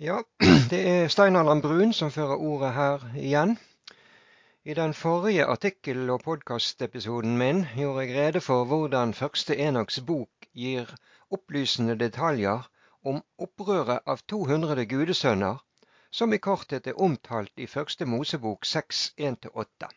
[0.00, 0.22] Ja,
[0.70, 3.56] det er Steinar Landbrun som fører ordet her igjen.
[4.62, 10.46] I den forrige artikkel- og podkastepisoden min gjorde jeg rede for hvordan første Enoks bok
[10.54, 10.94] gir
[11.34, 12.68] opplysende detaljer
[13.02, 15.58] om opprøret av 200 gudesønner,
[16.12, 19.90] som i korthet er omtalt i første Mosebok 6, 1-8.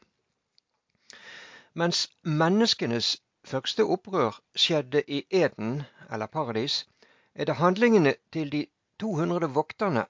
[1.74, 6.88] Mens menneskenes første opprør skjedde i Eden, eller paradis,
[7.36, 8.66] er det handlingene til de
[9.02, 10.06] 200 vokterne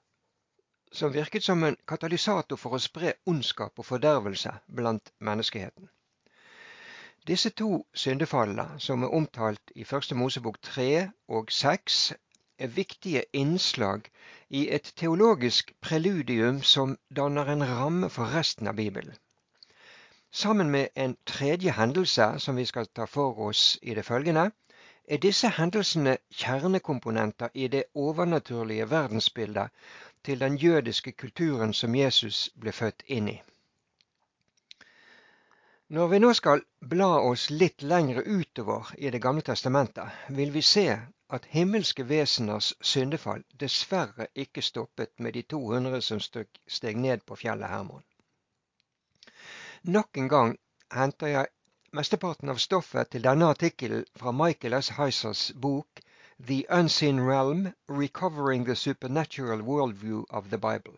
[0.92, 5.88] som virket som en katalysator for å spre ondskap og fordervelse blant menneskeheten.
[7.26, 10.88] Disse to syndefallene, som er omtalt i Første Mosebok 3
[11.28, 11.98] og 6,
[12.58, 14.10] er viktige innslag
[14.50, 19.14] i et teologisk preludium som danner en ramme for resten av Bibelen.
[20.32, 24.50] Sammen med en tredje hendelse som vi skal ta for oss i det følgende,
[25.08, 29.68] er disse hendelsene kjernekomponenter i det overnaturlige verdensbildet
[30.24, 33.40] til den jødiske kulturen som Jesus ble født inn i.
[35.92, 40.62] Når vi nå skal bla oss litt lengre utover i Det gamle testamentet, vil vi
[40.62, 40.86] se
[41.28, 47.68] at himmelske veseners syndefall dessverre ikke stoppet med de 200 som steg ned på fjellet
[47.68, 48.04] Hermon.
[49.82, 50.56] Nok en gang
[50.92, 51.46] henter jeg
[51.92, 54.86] Mesteparten av stoffet til denne artikkelen fra Michael S.
[54.96, 56.00] Heisers bok
[56.50, 60.96] The Unseen Realm Recovering the Supernatural Worldview of the Bible.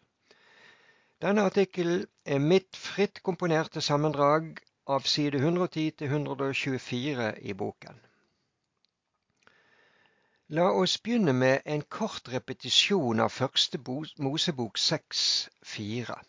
[1.20, 8.00] Denne artikkelen er mitt fritt komponerte sammendrag av side 110 til 124 i boken.
[10.48, 13.82] La oss begynne med en kort repetisjon av første
[14.28, 16.20] Mosebok 6,4.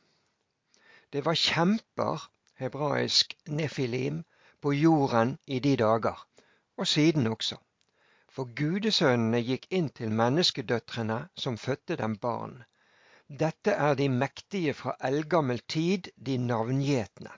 [1.14, 4.24] Det var kjemper, hebraisk nefilim,
[4.66, 6.28] på jorden i de dager,
[6.78, 7.56] og siden også.
[8.34, 12.56] For gudesønnene gikk inn til menneskedøtrene som fødte dem barn.
[13.42, 17.36] Dette er de mektige fra eldgammel tid, de navngjetne.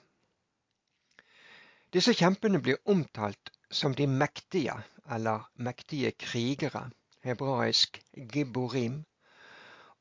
[1.92, 4.78] Disse kjempene blir omtalt som de mektige,
[5.10, 6.86] eller mektige krigere,
[7.28, 8.00] hebraisk
[8.32, 9.02] gibborim,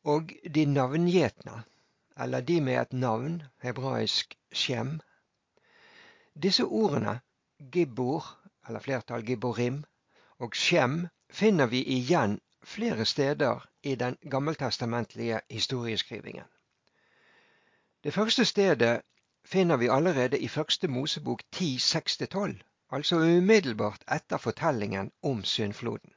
[0.03, 1.59] og de navngjetne,
[2.17, 4.99] eller de med et navn, hebraisk shem,
[6.43, 7.19] disse ordene,
[7.59, 8.23] gibbor,
[8.67, 9.83] eller flertall gibborim,
[10.39, 16.45] og skjem finner vi igjen flere steder i den gammeltestamentlige historieskrivingen.
[18.03, 19.01] Det første stedet
[19.45, 22.53] finner vi allerede i første Mosebok 10, 6-12,
[22.91, 26.13] altså umiddelbart etter fortellingen om syndfloden.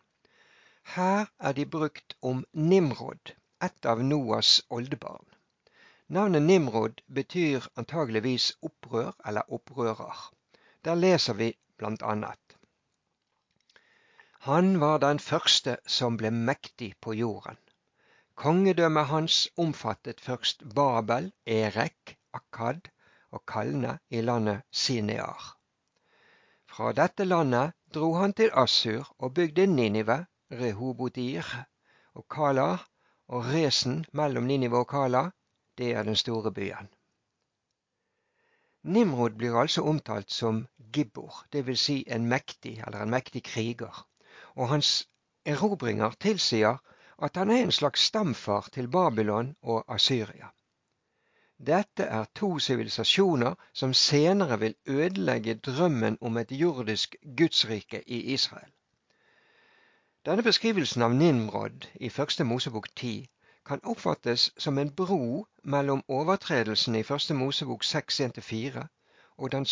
[0.83, 5.27] Her er de brukt om Nimrod, et av Noas oldebarn.
[6.09, 10.35] Navnet Nimrod betyr antageligvis opprør eller opprører.
[10.85, 12.57] Der leser vi blant annet.
[14.47, 17.59] Han var den første som ble mektig på jorden.
[18.41, 22.89] Kongedømmet hans omfattet først Babel, Erek, Akkad
[23.31, 25.57] og Kalne i landet Sinear.
[26.71, 31.45] Fra dette landet dro han til Assur og bygde Ninive, Rehobodir
[32.15, 32.71] og Kala
[33.29, 35.27] og Resen mellom Ninive og Kala,
[35.79, 36.89] det er den store byen.
[38.83, 41.81] Nimrod blir altså omtalt som gibbor, dvs.
[41.81, 44.07] Si en mektig eller en mektig kriger,
[44.57, 45.09] og hans
[45.45, 46.79] erobringer tilsier
[47.23, 50.49] at han er en slags stamfar til Babylon og Asyria.
[51.67, 58.71] Dette er to sivilisasjoner som senere vil ødelegge drømmen om et jordisk gudsrike i Israel.
[60.25, 63.29] Denne beskrivelsen av Nimrod i første Mosebok 10
[63.65, 68.87] kan oppfattes som en bro mellom overtredelsen i Første Mosebok 6.1-4
[69.39, 69.67] og,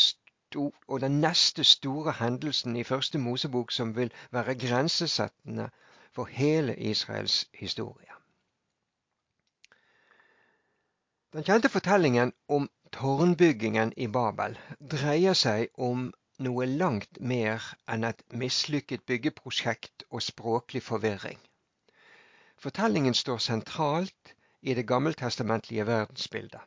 [0.89, 5.71] og den neste store hendelsen i Første Mosebok som vil være grensesettende
[6.13, 8.13] for hele Israels historie.
[11.33, 14.57] Den kjente fortellingen om tårnbyggingen i Babel
[14.93, 16.09] dreier seg om
[16.47, 21.39] noe langt mer enn et mislykket byggeprosjekt og språklig forvirring.
[22.59, 26.61] Fortellingen står sentralt i det gammeltestamentlige verdensbildet.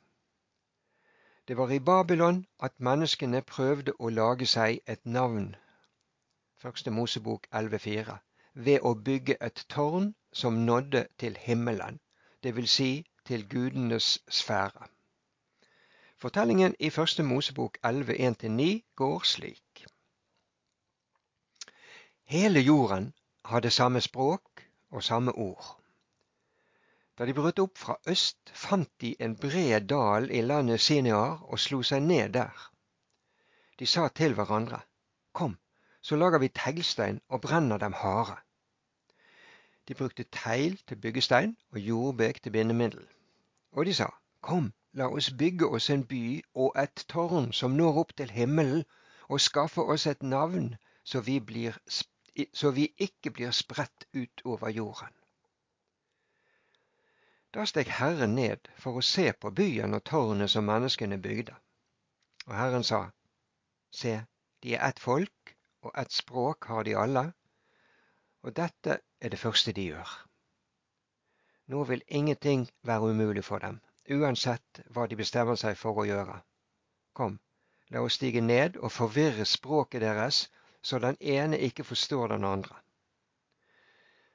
[1.48, 5.56] Det var i Babylon at menneskene prøvde å lage seg et navn,
[6.58, 8.16] første Mosebok 11,4,
[8.54, 12.00] ved å bygge et tårn som nådde til himmelen,
[12.44, 12.70] dvs.
[12.70, 14.88] Si til gudenes sfære.
[16.18, 19.86] Fortellingen i første Mosebok 11,1-9 går slik.
[22.24, 23.14] Hele jorden
[23.46, 25.81] hadde samme språk og samme ord.
[27.22, 31.60] Da de brøt opp fra øst, fant de en bred dal i landet Sinear og
[31.62, 32.64] slo seg ned der.
[33.80, 34.80] De sa til hverandre,
[35.34, 35.54] Kom,
[36.02, 38.40] så lager vi teglstein og brenner dem harde.
[39.88, 43.06] De brukte tegl til byggestein og jordbek til bindemiddel.
[43.72, 44.10] Og de sa,
[44.42, 46.26] Kom, la oss bygge oss en by
[46.56, 48.84] og et tårn som når opp til himmelen,
[49.30, 51.78] og skaffe oss et navn, så vi, blir,
[52.54, 55.21] så vi ikke blir spredt ut over jorden.
[57.56, 61.56] Da steg Herren ned for å se på byen og tårnet som menneskene bygde.
[62.48, 63.00] Og Herren sa,
[64.02, 64.14] Se,
[64.64, 65.52] de er ett folk,
[65.84, 67.24] og ett språk har de alle,
[68.44, 70.14] og dette er det første de gjør.
[71.68, 76.38] Nå vil ingenting være umulig for dem, uansett hva de bestemmer seg for å gjøre.
[77.20, 77.36] Kom,
[77.92, 80.46] la oss stige ned og forvirre språket deres,
[80.82, 82.80] så den ene ikke forstår den andre.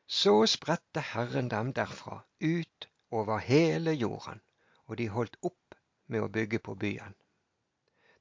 [0.06, 4.40] Så spredte Herren dem derfra ut over hele jorden,
[4.86, 7.14] og de holdt opp med å bygge på byen.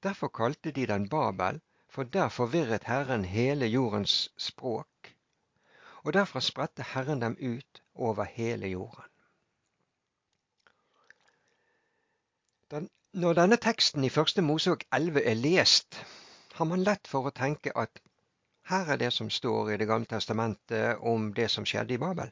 [0.03, 5.15] Derfor kalte de den Babel, for der forvirret Herren hele jordens språk.
[6.03, 9.09] Og derfra spredte Herren dem ut over hele jorden.
[12.71, 15.97] Den, når denne teksten i første Mosebok 11 er lest,
[16.53, 18.01] har man lett for å tenke at
[18.69, 22.31] her er det som står i Det gamle testamentet om det som skjedde i Babel.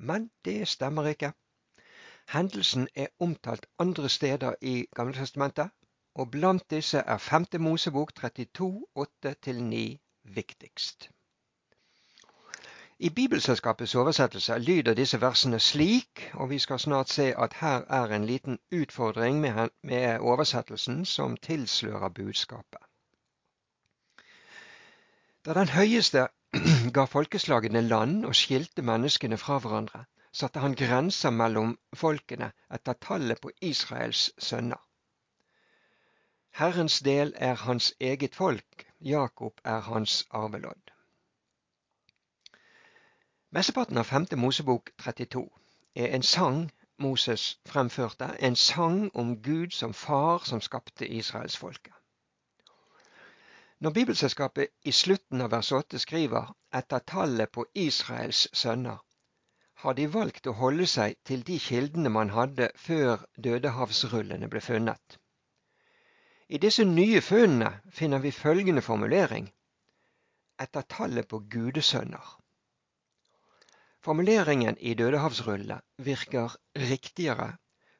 [0.00, 1.32] Men det stemmer ikke.
[2.28, 5.70] Hendelsen er omtalt andre steder i Gamle testamentet,
[6.14, 7.46] og blant disse er 5.
[7.58, 11.10] Mosebok 32, 8-9 viktigst.
[12.98, 18.04] I Bibelselskapets oversettelse lyder disse versene slik, og vi skal snart se at her er
[18.16, 22.80] en liten utfordring med, med oversettelsen som tilslører budskapet.
[25.44, 26.28] Da den høyeste
[26.96, 33.40] ga folkeslagene land og skilte menneskene fra hverandre, satte han grenser mellom folkene etter tallet
[33.40, 34.80] på Israels sønner.
[36.58, 40.90] Herrens del er hans eget folk, Jakob er hans arvelodd.
[43.50, 44.26] Mesteparten av 5.
[44.36, 45.46] Mosebok 32
[45.94, 51.94] er en sang Moses fremførte, en sang om Gud som far som skapte israelsfolket.
[53.80, 58.98] Når Bibelselskapet i slutten av vers 8 skriver etter tallet på Israels sønner,
[59.80, 65.16] har de valgt å holde seg til de kildene man hadde før Dødehavsrullene ble funnet.
[66.52, 69.48] I disse nye funnene finner vi følgende formulering
[70.66, 72.36] etter tallet på gudesønner.
[74.04, 75.80] Formuleringen i Dødehavsrullene
[76.10, 76.52] virker
[76.92, 77.54] riktigere,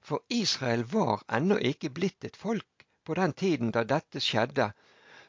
[0.04, 4.72] for Israel var ennå ikke blitt et folk på den tiden da dette skjedde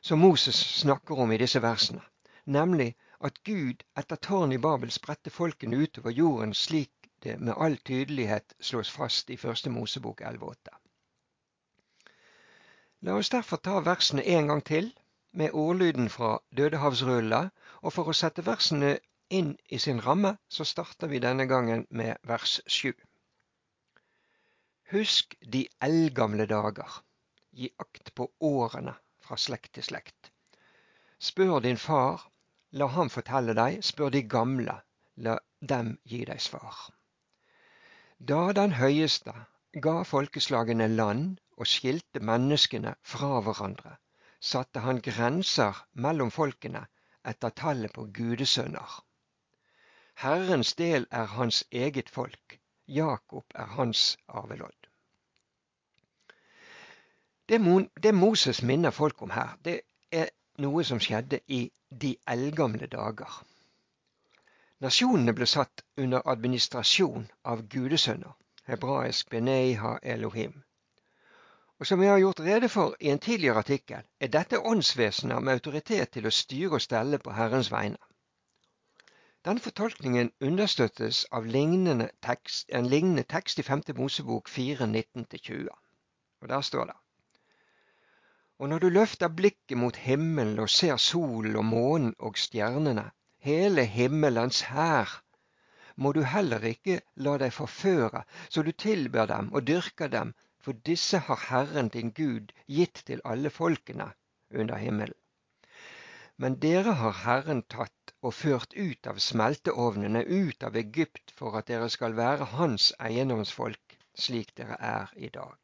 [0.02, 2.02] som Moses snakker om i disse versene,
[2.46, 7.78] nemlig at Gud etter tårnet i Babel spredte folkene utover jorden slik det med all
[7.78, 10.74] tydelighet slås fast i første Mosebok 11,8.
[13.02, 14.90] La oss derfor ta versene en gang til,
[15.34, 17.44] med ordlyden fra Dødehavsrulla,
[17.82, 18.98] og for å sette versene
[19.30, 22.92] inn i sin ramme, så starter vi denne gangen med vers 7.
[24.92, 27.00] Husk de eldgamle dager,
[27.54, 28.98] gi akt på årene
[29.32, 30.28] fra slekt til slekt.
[31.24, 32.26] Spør din far,
[32.76, 34.74] la ham fortelle deg, spør de gamle,
[35.16, 35.38] la
[35.72, 36.90] dem gi deg svar.
[38.20, 39.32] Da den høyeste
[39.86, 43.96] ga folkeslagene land og skilte menneskene fra hverandre,
[44.52, 46.84] satte han grenser mellom folkene
[47.24, 49.00] etter tallet på gudesønner.
[50.26, 52.60] Herrens del er hans eget folk,
[53.00, 54.81] Jakob er hans arvelodd.
[57.52, 59.82] Det, det Moses minner folk om her, det
[60.12, 60.30] er
[60.64, 61.66] noe som skjedde i
[62.04, 63.34] de eldgamle dager.
[64.80, 68.32] Nasjonene ble satt under administrasjon av gudesønner,
[68.72, 70.64] hebraisk Beneiha Elohim.
[71.80, 75.54] Og Som jeg har gjort rede for i en tidligere artikkel, er dette åndsvesener med
[75.60, 78.00] autoritet til å styre og stelle på Herrens vegne.
[79.46, 83.84] Denne fortolkningen understøttes av lignende tekst, en lignende tekst i 5.
[83.98, 85.68] Mosebok 4, 19-20.
[86.42, 87.02] Og Der står det
[88.62, 93.08] og når du løfter blikket mot himmelen og ser solen og månen og stjernene,
[93.42, 95.16] hele himmelens hær,
[95.98, 100.78] må du heller ikke la deg forføre så du tilber dem og dyrker dem, for
[100.92, 104.12] disse har Herren din Gud gitt til alle folkene
[104.54, 105.18] under himmelen.
[106.38, 111.74] Men dere har Herren tatt og ført ut av smelteovnene, ut av Egypt, for at
[111.74, 115.61] dere skal være Hans eiendomsfolk, slik dere er i dag.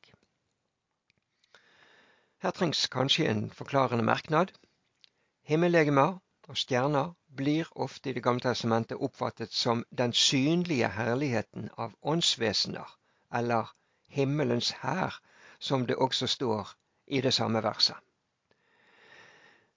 [2.39, 4.51] Her trengs kanskje en forklarende merknad.
[5.43, 11.95] Himmellegemer og stjerner blir ofte i Det gamle testamentet oppfattet som den synlige herligheten av
[12.01, 12.93] åndsvesener,
[13.33, 13.73] eller
[14.07, 15.17] himmelens hær,
[15.59, 16.75] som det også står
[17.07, 17.97] i det samme verset.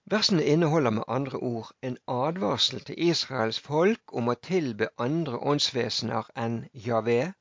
[0.05, 6.29] Versene inneholder med andre ord en advarsel til Israels folk om å tilbe andre åndsvesener
[6.35, 7.33] enn Javé,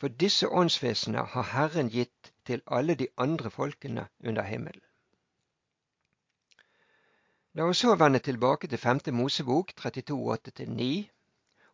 [0.00, 4.82] for disse åndsvesener har Herren gitt til alle de andre folkene under himmelen.
[7.54, 9.00] La oss så vende tilbake til 5.
[9.12, 10.90] Mosebok 32, 8-9.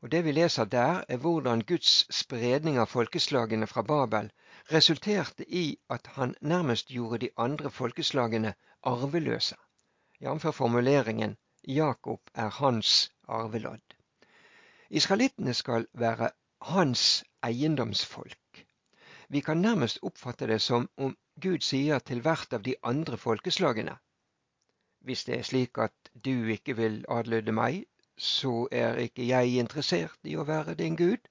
[0.02, 4.30] Og Det vi leser der, er hvordan Guds spredning av folkeslagene fra Babel
[4.72, 9.56] resulterte i at han nærmest gjorde de andre folkeslagene arveløse
[10.22, 10.54] jf.
[10.54, 11.36] formuleringen
[11.68, 13.96] 'Jakob er hans arvelodd'.
[14.90, 18.64] Israelittene skal være hans eiendomsfolk.
[19.28, 23.98] Vi kan nærmest oppfatte det som om Gud sier til hvert av de andre folkeslagene
[25.04, 27.84] hvis det er slik at du ikke vil adlyde meg,
[28.16, 31.28] så er ikke jeg interessert i å være din Gud,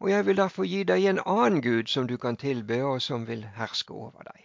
[0.00, 3.26] og jeg vil derfor gi deg en annen Gud som du kan tilbe, og som
[3.28, 4.40] vil herske over deg.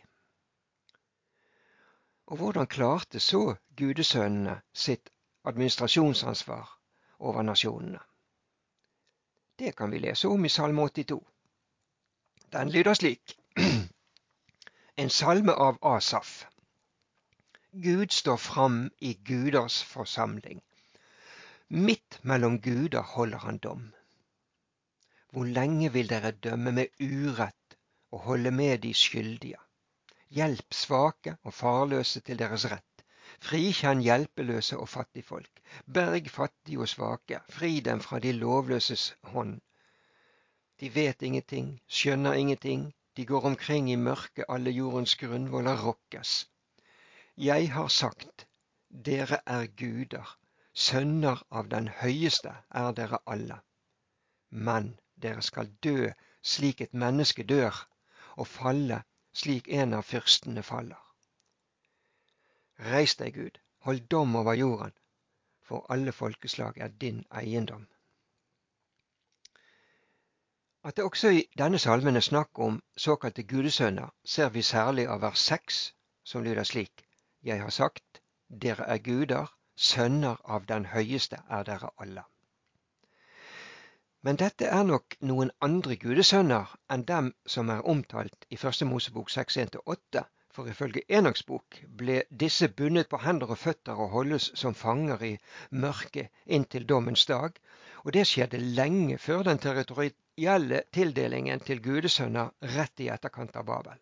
[2.30, 5.10] Og hvordan klarte så gudesønnene sitt
[5.50, 6.70] administrasjonsansvar
[7.20, 8.00] over nasjonene?
[9.60, 11.24] Det kan vi lese om i Salme 82.
[12.52, 13.40] Den lyder slik.
[15.02, 16.46] En salme av Asaf.
[17.72, 20.62] Gud står fram i guders forsamling.
[21.68, 23.84] Midt mellom guder holder han dom.
[25.32, 27.78] Hvor lenge vil dere dømme med urett
[28.12, 29.60] og holde med de skyldige?
[30.30, 32.89] Hjelp svake og farløse til deres rett.
[33.42, 35.62] Frikjenn hjelpeløse og fattigfolk.
[35.94, 37.40] Berg fattige og svake.
[37.50, 39.60] Fri dem fra de lovløses hånd.
[40.80, 42.94] De vet ingenting, skjønner ingenting.
[43.18, 46.50] De går omkring i mørket, alle jordens grunnvoller rokkes.
[47.38, 48.48] Jeg har sagt,
[49.06, 50.38] dere er guder,
[50.74, 53.60] sønner av den høyeste er dere alle.
[54.50, 57.76] Men dere skal dø slik et menneske dør,
[58.36, 59.04] og falle
[59.36, 61.09] slik en av fyrstene faller.
[62.80, 64.94] Reis deg, Gud, hold dom over jorden,
[65.62, 67.88] for alle folkeslag er din eiendom.
[70.84, 75.22] At det også i denne salmen er snakk om såkalte gudesønner, ser vi særlig av
[75.22, 75.94] vers 6,
[76.24, 77.04] som lyder slik:"
[77.44, 78.22] Jeg har sagt,
[78.62, 82.24] dere er guder, sønner av den høyeste er dere alle.
[84.22, 89.30] Men dette er nok noen andre gudesønner enn dem som er omtalt i Første Mosebok
[89.32, 94.76] 6.1-8, for ifølge Enoks bok ble disse bundet på hender og føtter og holdes som
[94.76, 95.32] fanger i
[95.72, 97.58] mørket inntil dommens dag,
[98.04, 104.00] og det skjedde lenge før den territorielle tildelingen til gudesønner rett i etterkant av Babel.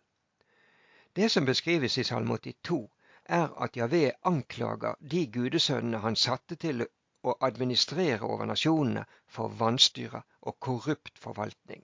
[1.16, 2.80] Det som beskrives i Salme 82,
[3.28, 6.86] er at Javé anklager de gudesønnene han satte til
[7.26, 11.82] å administrere over nasjonene for vanstyre og korrupt forvaltning.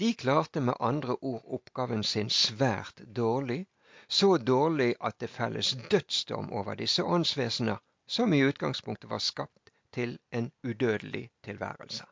[0.00, 3.66] De klarte med andre ord oppgaven sin svært dårlig,
[4.08, 7.76] så dårlig at det felles dødsdom over disse åndsvesener,
[8.06, 12.04] som i utgangspunktet var skapt til en udødelig tilværelse.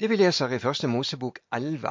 [0.00, 1.88] Det vi leser i Første Mosebok 11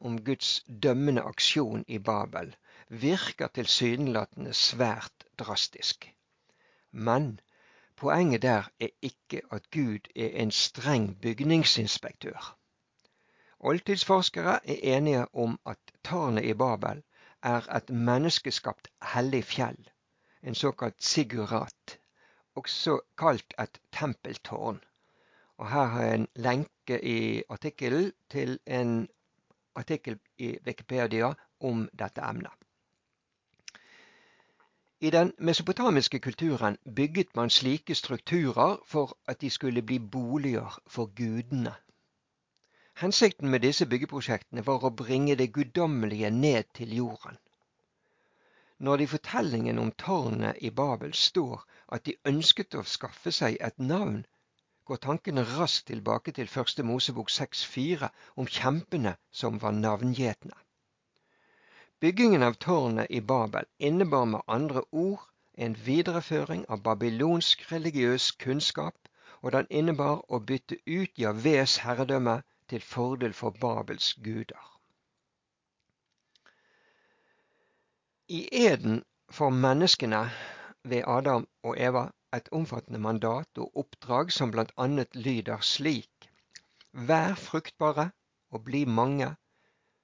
[0.00, 2.56] om Guds dømmende aksjon i Babel,
[2.88, 6.14] virker tilsynelatende svært drastisk.
[6.92, 7.40] Men
[7.96, 12.55] poenget der er ikke at Gud er en streng bygningsinspektør.
[13.60, 17.02] Oldtidsforskere er enige om at tårnet i Babel
[17.42, 19.90] er et menneskeskapt hellig fjell,
[20.42, 21.98] en såkalt sigurat,
[22.54, 24.80] også kalt et tempeltårn.
[25.56, 29.08] Og Her har jeg en lenke i artikkelen til en
[29.74, 32.52] artikkel i Wikipedia om dette emnet.
[35.00, 41.06] I den mesopotamiske kulturen bygget man slike strukturer for at de skulle bli boliger for
[41.06, 41.74] gudene.
[42.96, 47.36] Hensikten med disse byggeprosjektene var å bringe det guddommelige ned til jorden.
[48.78, 53.58] Når det i fortellingen om tårnet i Babel står at de ønsket å skaffe seg
[53.68, 54.22] et navn,
[54.88, 58.08] går tankene raskt tilbake til første Mosebok 6,4
[58.40, 60.56] om kjempene som var navngjetne.
[62.00, 65.28] Byggingen av tårnet i Babel innebar med andre ord
[65.68, 68.96] en videreføring av babylonsk religiøs kunnskap,
[69.42, 74.72] og den innebar å bytte ut Javes herredømme til fordel for Babels guder.
[78.28, 80.30] I eden får menneskene
[80.82, 84.86] ved Adam og Eva et omfattende mandat og oppdrag som bl.a.
[85.14, 86.30] lyder slik
[86.92, 88.10] Vær fruktbare
[88.50, 89.36] og bli mange,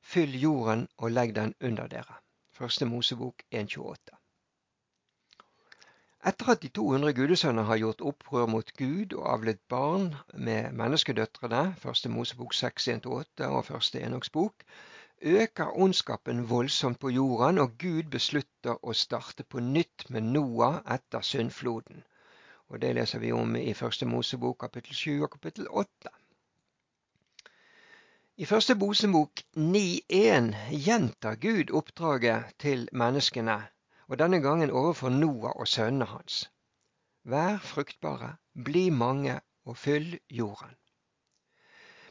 [0.02, 2.18] Fyll jorden og legg den under dere.
[2.52, 4.21] Første Mosebok 1.28.
[6.22, 11.62] Etter at de 200 gudesønner har gjort opprør mot Gud og avlet barn med menneskedøtrene,
[11.82, 14.62] første Mosebok 6.1-8 og første Enoks bok,
[15.22, 21.26] øker ondskapen voldsomt på jorden, og Gud beslutter å starte på nytt med Noah etter
[21.26, 22.04] syndfloden.
[22.70, 26.16] Og Det leser vi om i Første Mosebok kapittel 7 og kapittel 8.
[28.36, 30.54] I Første Mosebok 9.1
[30.86, 33.58] gjentar Gud oppdraget til menneskene,
[34.12, 36.50] og denne gangen overfor Noah og sønnene hans.
[37.24, 40.74] Vær fruktbare, bli mange og fyll jorden.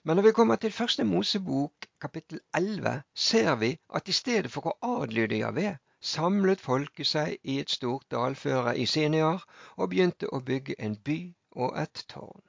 [0.03, 4.71] Men når vi kommer til Første Mosebok kapittel 11, ser vi at i stedet for
[4.71, 10.41] å adlyde Javé, samlet folket seg i et stort dalføre i Sinear og begynte å
[10.41, 11.19] bygge en by
[11.51, 12.41] og et tårn.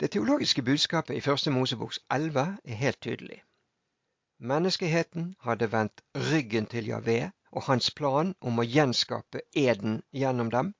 [0.00, 3.42] Det teologiske budskapet i Første Moseboks 11 er helt tydelig.
[4.38, 6.00] Menneskeheten hadde vendt
[6.32, 7.20] ryggen til Javé
[7.52, 10.72] og hans plan om å gjenskape eden gjennom dem,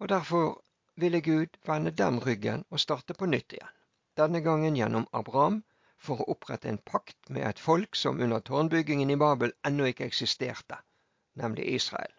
[0.00, 0.60] og derfor
[1.00, 3.72] ville Gud vende dem ryggen og starte på nytt igjen
[4.16, 5.62] denne gangen gjennom Abraham,
[5.98, 10.06] for å opprette en pakt med et folk som under tårnbyggingen i Babel ennå ikke
[10.06, 10.78] eksisterte,
[11.40, 12.12] nemlig Israel.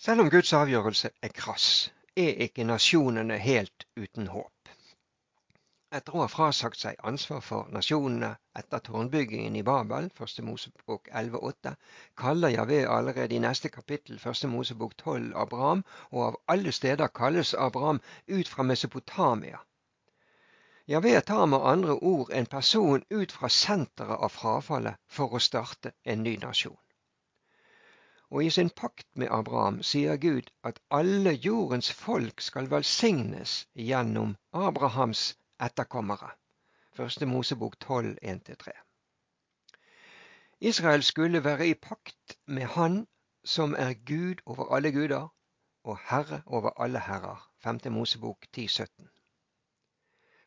[0.00, 4.59] Selv om Guds avgjørelse er krass, er ikke nasjonene helt uten håp.
[5.98, 8.28] Etter å ha frasagt seg ansvar for nasjonene
[8.60, 10.36] etter tårnbyggingen i Babel, 1.
[10.46, 11.72] Mosebok 11,8,
[12.22, 14.44] kaller Javé allerede i neste kapittel, 1.
[14.52, 15.82] Mosebok 12, Abraham,
[16.12, 19.58] og av alle steder kalles Abraham ut fra Mesopotamia.
[20.86, 25.92] Javé tar med andre ord en person ut fra senteret av frafallet for å starte
[26.04, 26.78] en ny nasjon.
[28.30, 34.36] Og i sin pakt med Abraham sier Gud at alle jordens folk skal velsignes gjennom
[34.54, 36.30] Abrahams etterkommere.
[36.92, 38.70] Første Mosebok 12, 1-3.
[40.60, 43.06] Israel skulle være i pakt med Han
[43.44, 45.28] som er Gud over alle guder
[45.84, 47.50] og Herre over alle herrer.
[47.62, 47.80] 5.
[47.92, 49.08] Mosebok 10, 17.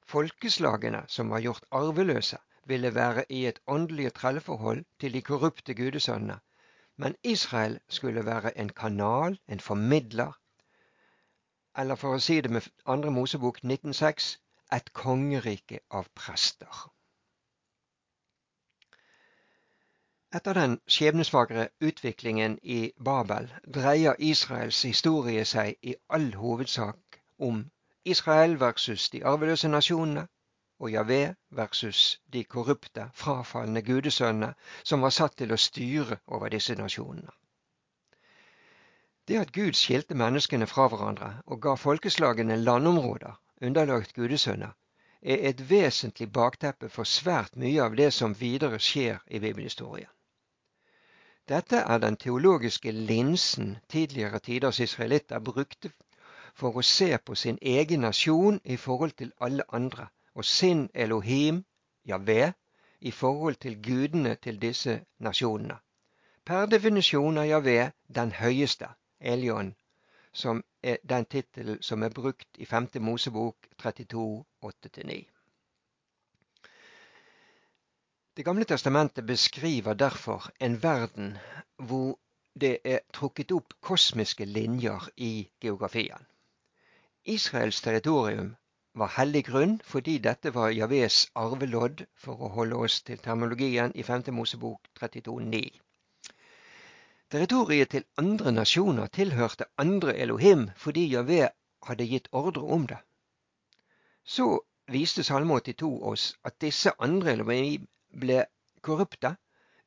[0.05, 6.39] Folkeslagene som var gjort arveløse, ville være i et åndelig trelleforhold til de korrupte gudesønnene,
[6.97, 10.39] men Israel skulle være en kanal, en formidler,
[11.77, 13.11] eller for å si det med 2.
[13.11, 14.39] Mosebok 1906
[14.75, 16.83] et kongerike av prester.
[20.33, 27.59] Etter den skjebnesvakre utviklingen i Babel dreier Israels historie seg i all hovedsak om
[28.15, 30.25] Israel versus de arveløse nasjonene
[30.79, 32.01] og Javé versus
[32.33, 37.31] de korrupte, frafalne gudesønnene som var satt til å styre over disse nasjonene.
[39.27, 44.71] Det at Gud skilte menneskene fra hverandre og ga folkeslagene landområder, underlagt gudesønner,
[45.21, 50.09] er et vesentlig bakteppe for svært mye av det som videre skjer i bibelhistorien.
[51.47, 55.91] Dette er den teologiske linsen tidligere tiders israelitter brukte
[56.55, 61.63] for å se på sin egen nasjon i forhold til alle andre, og sin Elohim,
[62.07, 62.53] Javé,
[63.01, 65.77] i forhold til gudene til disse nasjonene.
[66.45, 67.79] Per definisjon er Javé
[68.15, 68.87] den høyeste,
[69.19, 69.75] Elion,
[70.33, 72.87] som er den tittelen som er brukt i 5.
[72.99, 75.23] Mosebok 32, 8-9.
[78.37, 81.37] Det gamle testamentet beskriver derfor en verden
[81.77, 82.19] hvor
[82.61, 86.25] det er trukket opp kosmiske linjer i geografien.
[87.25, 88.55] Israels territorium
[88.93, 94.03] var hellig grunn fordi dette var Javés arvelodd, for å holde oss til terminologien i
[94.03, 94.27] 5.
[94.39, 95.61] Mosebok 32, 9.
[97.33, 101.47] Territoriet til andre nasjoner tilhørte andre Elohim fordi Javé
[101.87, 102.99] hadde gitt ordre om det.
[104.23, 104.45] Så
[104.95, 107.87] viste Salme 82 oss at disse andre Elohim
[108.21, 108.43] ble
[108.85, 109.31] korrupte,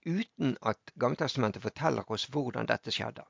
[0.07, 3.23] uten at Gammeltestamentet forteller oss hvordan dette skjedde.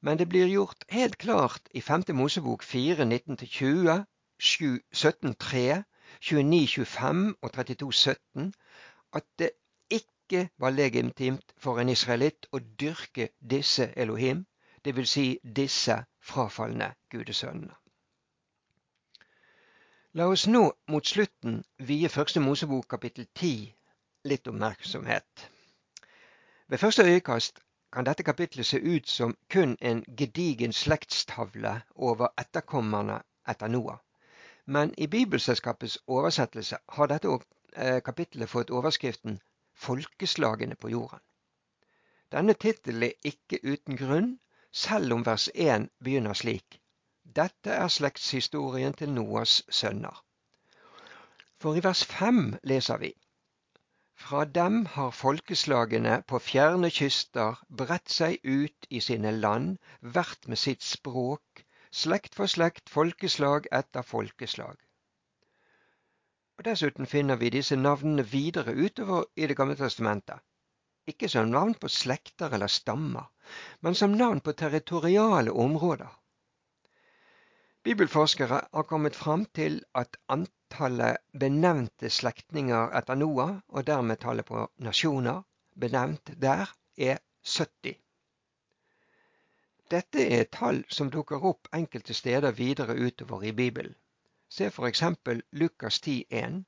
[0.00, 2.10] Men det blir gjort helt klart i 5.
[2.18, 4.02] Mosebok 4, 19-20,
[4.42, 5.82] 17, 3,
[6.20, 8.52] 29, 25 og 32, 17
[9.12, 9.54] at det
[10.32, 14.46] ikke var legitimt for en israelitt å dyrke disse Elohim,
[14.84, 15.08] dvs.
[15.08, 15.24] Si
[15.56, 17.74] disse frafalne gudesønnene.
[20.12, 23.74] La oss nå mot slutten vie Første Mosebok kapittel 10
[24.24, 25.44] litt oppmerksomhet.
[26.68, 27.60] Ved første øyekast
[27.92, 33.98] kan dette kapitlet se ut som kun en gedigen slektstavle over etterkommerne etter Noah.
[34.66, 37.38] Men i Bibelselskapets oversettelse har dette
[37.76, 39.40] eh, kapitlet fått overskriften
[39.82, 41.22] folkeslagene på jorden.
[42.32, 44.28] Denne tittelen er ikke uten grunn,
[44.72, 46.78] selv om vers 1 begynner slik.
[47.38, 50.22] Dette er slektshistorien til Noas sønner.
[51.60, 52.40] For i vers 5
[52.72, 53.12] leser vi
[54.22, 60.60] Fra dem har folkeslagene på fjerne kyster bredt seg ut i sine land, hvert med
[60.64, 64.76] sitt språk, slekt for slekt, folkeslag etter folkeslag.
[66.62, 70.38] Og Dessuten finner vi disse navnene videre utover i Det gamle testamentet.
[71.10, 73.24] Ikke som navn på slekter eller stammer,
[73.80, 76.12] men som navn på territoriale områder.
[77.82, 84.68] Bibelforskere har kommet fram til at antallet benevnte slektninger etter Noah, og dermed tallet på
[84.76, 85.42] nasjoner
[85.74, 87.98] benevnt der, er 70.
[89.90, 93.96] Dette er tall som dukker opp enkelte steder videre utover i Bibelen.
[94.52, 96.64] Se for eksempel Lukas 10,1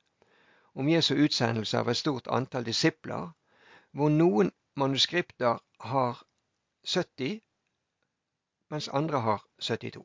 [0.73, 3.27] om Jesu utsendelse av et stort antall disipler,
[3.91, 6.23] hvor noen manuskripter har
[6.93, 7.35] 70,
[8.73, 10.01] mens andre har 72.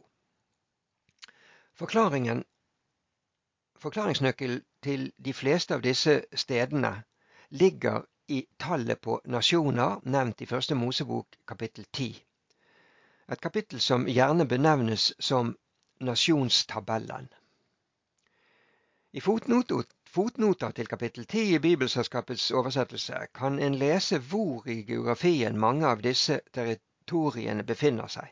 [1.73, 2.45] Forklaringen
[3.81, 6.93] Forklaringsnøkkelen til de fleste av disse stedene
[7.49, 12.13] ligger i tallet på nasjoner nevnt i Første Mosebok kapittel 10.
[13.33, 15.57] Et kapittel som gjerne benevnes som
[16.01, 17.33] nasjonstabellen.
[19.13, 25.87] I fotnoter til kapittel 10 i Bibelselskapets oversettelse kan en lese hvor i geografien mange
[25.87, 28.29] av disse territoriene befinner seg.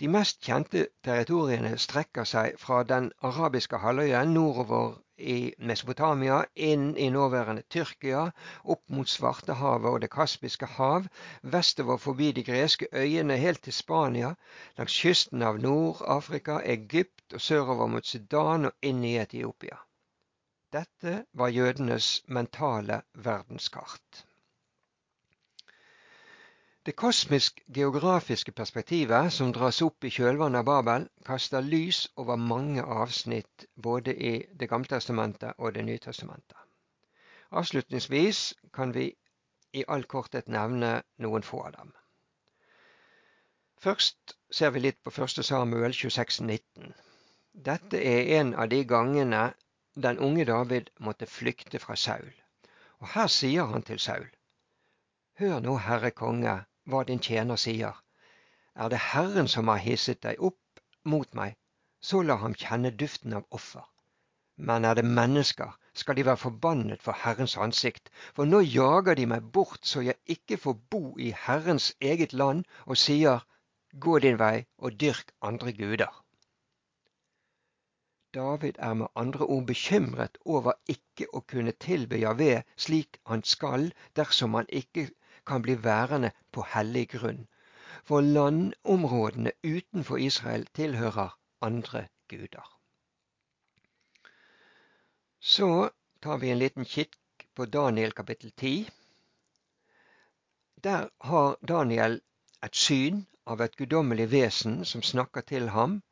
[0.00, 7.08] De mest kjente territoriene strekker seg fra den arabiske halvøya nordover i Mesopotamia, inn i
[7.10, 8.32] nåværende Tyrkia,
[8.64, 11.06] opp mot Svartehavet og Det kaspiske hav,
[11.42, 14.34] vestover forbi de greske øyene helt til Spania,
[14.78, 19.78] langs kysten av Nord-Afrika, Egypt og sørover mot Sudan og inn i Etiopia.
[20.72, 24.24] Dette var jødenes mentale verdenskart.
[26.84, 33.64] Det kosmisk-geografiske perspektivet som dras opp i kjølvannet av Babel, kaster lys over mange avsnitt
[33.86, 36.58] både i Det gamle testamentet og Det nye testamentet.
[37.50, 38.40] Avslutningsvis
[38.74, 39.06] kan vi
[39.72, 41.94] i all korthet nevne noen få av dem.
[43.80, 45.40] Først ser vi litt på 1.
[45.40, 46.92] Samuel 26,19.
[47.70, 49.54] Dette er en av de gangene
[49.94, 52.32] den unge David måtte flykte fra Saul.
[53.00, 54.28] Og her sier han til Saul,
[55.40, 57.94] Hør nå, Herre konge, hva din tjener sier.
[58.74, 61.56] Er det Herren som har hisset deg opp mot meg,
[62.00, 63.84] så la ham kjenne duften av offer.
[64.56, 69.26] Men er det mennesker, skal de være forbannet for Herrens ansikt, for nå jager de
[69.30, 73.46] meg bort så jeg ikke får bo i Herrens eget land, og sier,
[74.02, 76.10] Gå din vei og dyrk andre guder.
[78.34, 83.92] David er med andre ord bekymret over ikke å kunne tilbe Javé slik han skal
[84.18, 85.04] dersom han ikke
[85.46, 87.46] kan bli værende på hellig grunn,
[88.04, 92.70] for landområdene utenfor Israel tilhører andre guder.
[95.40, 95.90] Så
[96.22, 97.16] tar vi en liten kikk
[97.54, 98.88] på Daniel kapittel 10.
[100.84, 102.20] Der har Daniel
[102.64, 106.02] et syn av et guddommelig vesen som snakker til ham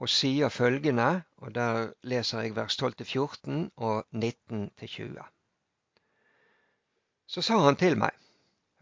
[0.00, 5.22] og sier følgende, og der leser jeg vers 12-14 og 19-20.
[7.26, 8.10] Så sa han til meg,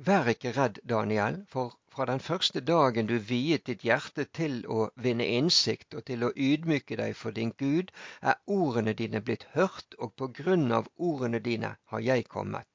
[0.07, 4.85] Vær ikke redd, Daniel, for fra den første dagen du viet ditt hjerte til å
[4.95, 7.91] vinne innsikt og til å ydmyke deg for din Gud,
[8.23, 12.69] er ordene dine blitt hørt, og på grunn av ordene dine har jeg kommet.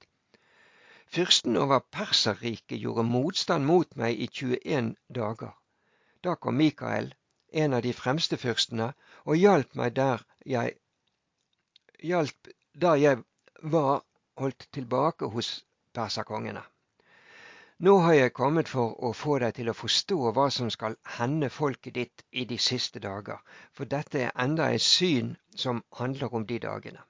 [1.16, 5.56] Fyrsten over Perserriket gjorde motstand mot meg i 21 dager.
[6.24, 7.14] Da kom Mikael,
[7.54, 8.92] en av de fremste fyrstene,
[9.24, 10.76] og hjalp meg der jeg
[12.04, 13.24] hjalp der jeg
[13.78, 14.04] var
[14.36, 15.56] holdt tilbake hos
[15.96, 16.68] perserkongene.
[17.80, 21.50] Nå har jeg kommet for å få deg til å forstå hva som skal hende
[21.50, 23.40] folket ditt i de siste dager,
[23.74, 27.02] for dette er enda et syn som handler om de dagene.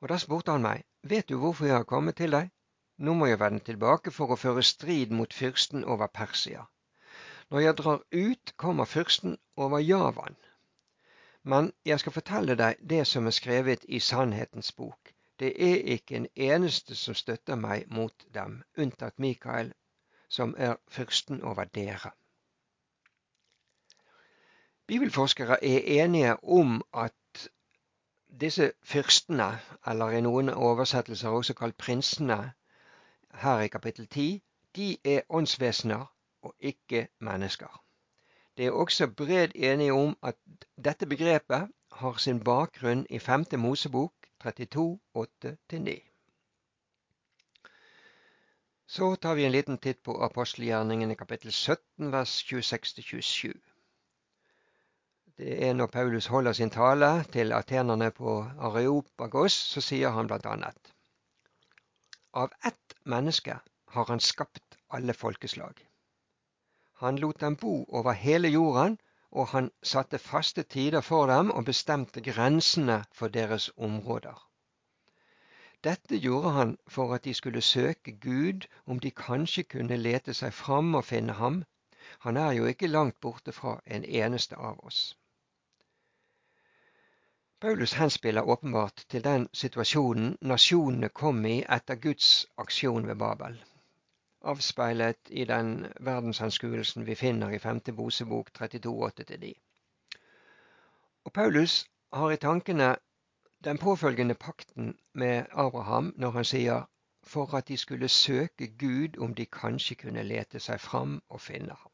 [0.00, 2.50] Og Da spurte han meg, vet du hvorfor jeg har kommet til deg?
[2.98, 6.66] Nå må jeg vende tilbake for å føre strid mot fyrsten over Persia.
[7.50, 10.36] Når jeg drar ut, kommer fyrsten over Javan.
[11.42, 15.14] Men jeg skal fortelle deg det som er skrevet i Sannhetens bok.
[15.38, 19.72] Det er ikke en eneste som støtter meg mot dem, unntatt Mikael,
[20.28, 22.10] som er fyrsten over dere.
[24.86, 27.50] Bibelforskere er enige om at
[28.40, 32.52] disse fyrstene, eller i noen oversettelser også kalt prinsene,
[33.42, 34.42] her i kapittel 10,
[34.76, 36.06] de er åndsvesener
[36.42, 37.82] og ikke mennesker.
[38.56, 40.36] Det er også bred enighet om at
[40.84, 43.44] dette begrepet har sin bakgrunn i 5.
[43.58, 45.98] Mosebok 32, 8-9.
[48.86, 53.52] Så tar vi en liten titt på apostelgjerningene kapittel 17 vers 26-27.
[55.38, 60.94] Det er når Paulus holder sin tale til atenerne på Areopagos, så sier han annet
[62.32, 63.58] Av ett menneske
[63.94, 65.84] har han skapt alle folkeslag.
[67.04, 68.98] Han lot dem bo over hele jorden,
[69.30, 74.48] og han satte faste tider for dem og bestemte grensene for deres områder.
[75.84, 80.52] Dette gjorde han for at de skulle søke Gud om de kanskje kunne lete seg
[80.52, 81.64] fram og finne ham.
[82.26, 85.16] Han er jo ikke langt borte fra en eneste av oss.
[87.60, 93.56] Paulus henspiller åpenbart til den situasjonen nasjonene kom i etter Guds aksjon ved Babel,
[94.42, 97.80] avspeilet i den verdensanskuelsen vi finner i 5.
[97.96, 99.52] Mosebok 32,8-9.
[101.24, 102.96] Og Paulus har i tankene
[103.64, 106.86] den påfølgende pakten med Abraham når han sier
[107.22, 111.74] for at de skulle søke Gud om de kanskje kunne lete seg fram og finne
[111.74, 111.92] ham.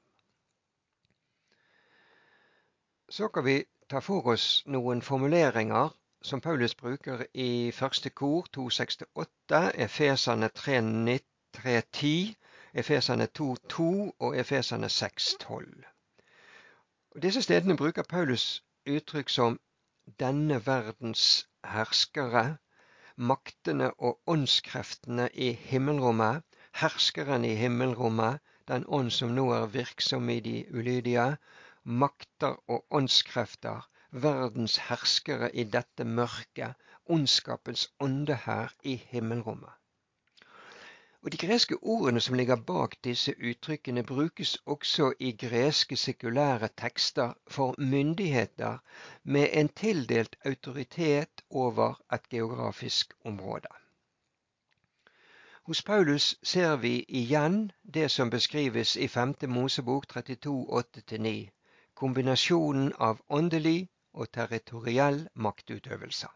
[3.09, 5.91] Så kan vi ta for oss noen formuleringer
[6.23, 10.49] som Paulus bruker i første kor 268, Efesane
[11.57, 12.35] 3.10,
[12.75, 13.83] Efesane 2.2
[14.19, 15.85] og Efesane 6.12.
[17.23, 19.61] Disse stedene bruker Paulus uttrykk som
[20.21, 21.27] denne verdens
[21.65, 22.57] herskere,
[23.17, 26.43] maktene og åndskreftene i himmelrommet,
[26.81, 31.29] herskeren i himmelrommet, den ånd som nå er virksom i de ulydige,
[31.85, 36.75] makter og åndskrefter, verdens herskere i dette mørket,
[37.07, 39.84] ondskapens ånde her i himmelrommet.
[41.25, 47.33] Og De greske ordene som ligger bak disse uttrykkene, brukes også i greske sekulære tekster
[47.49, 48.79] for myndigheter
[49.23, 53.73] med en tildelt autoritet over et geografisk område.
[55.63, 59.35] Hos Paulus ser vi igjen det som beskrives i 5.
[59.49, 61.51] Mosebok 32, 8-9,
[61.95, 66.29] kombinasjonen av åndelig og territoriell maktutøvelse.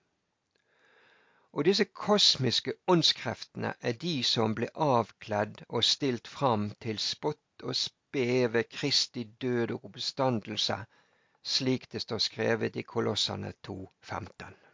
[1.59, 7.75] Og disse kosmiske åndskreftene er de som ble avkledd og stilt fram til spott og
[7.81, 10.77] spe ved Kristi død og oppstandelse,
[11.43, 14.68] slik det står skrevet i Kolossene 2,15.